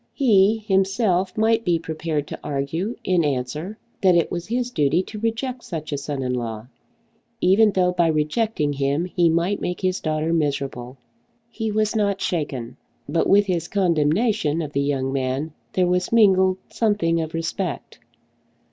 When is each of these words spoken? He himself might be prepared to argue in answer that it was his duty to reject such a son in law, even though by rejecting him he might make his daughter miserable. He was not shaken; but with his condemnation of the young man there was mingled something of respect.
He 0.15 0.57
himself 0.57 1.37
might 1.37 1.63
be 1.63 1.77
prepared 1.77 2.25
to 2.27 2.39
argue 2.43 2.95
in 3.03 3.23
answer 3.23 3.77
that 4.01 4.15
it 4.15 4.31
was 4.31 4.47
his 4.47 4.71
duty 4.71 5.03
to 5.03 5.19
reject 5.19 5.63
such 5.63 5.91
a 5.91 5.97
son 5.99 6.23
in 6.23 6.33
law, 6.33 6.65
even 7.39 7.69
though 7.73 7.91
by 7.91 8.07
rejecting 8.07 8.73
him 8.73 9.05
he 9.05 9.29
might 9.29 9.61
make 9.61 9.81
his 9.81 9.99
daughter 9.99 10.33
miserable. 10.33 10.97
He 11.51 11.71
was 11.71 11.95
not 11.95 12.19
shaken; 12.19 12.77
but 13.07 13.29
with 13.29 13.45
his 13.45 13.67
condemnation 13.67 14.59
of 14.63 14.73
the 14.73 14.81
young 14.81 15.13
man 15.13 15.53
there 15.73 15.85
was 15.85 16.11
mingled 16.11 16.57
something 16.69 17.21
of 17.21 17.35
respect. 17.35 17.99